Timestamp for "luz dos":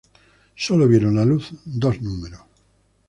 1.25-2.01